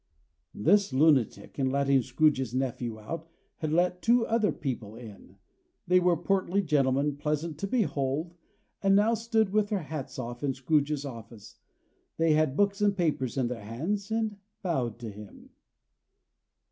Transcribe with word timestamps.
This 0.55 0.91
lunatic, 0.91 1.59
in 1.59 1.69
letting 1.69 2.01
Scrooge's 2.01 2.55
nephew 2.55 2.97
out, 2.99 3.29
had 3.57 3.71
let 3.71 4.01
two 4.01 4.25
other 4.25 4.51
people 4.51 4.95
in. 4.95 5.37
They 5.85 5.99
were 5.99 6.17
portly 6.17 6.63
gentlemen, 6.63 7.17
pleasant 7.17 7.59
to 7.59 7.67
behold, 7.67 8.33
and 8.81 8.95
now 8.95 9.13
stood, 9.13 9.49
with 9.53 9.69
their 9.69 9.83
hats 9.83 10.17
off, 10.17 10.43
in 10.43 10.55
Scrooge's 10.55 11.05
office. 11.05 11.57
They 12.17 12.31
had 12.33 12.57
books 12.57 12.81
and 12.81 12.97
papers 12.97 13.37
in 13.37 13.47
their 13.47 13.63
hands, 13.63 14.09
and 14.09 14.37
bowed 14.63 14.97
to 15.01 15.11
him. 15.11 15.51